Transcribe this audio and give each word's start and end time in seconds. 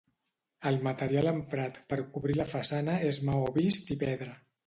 El 0.69 0.77
material 0.87 1.29
emprat 1.31 1.77
per 1.93 1.99
cobrir 2.15 2.37
la 2.39 2.47
façana 2.55 2.97
és 3.13 3.23
maó 3.31 3.45
vist 3.59 3.93
i 3.97 4.01
pedra. 4.05 4.35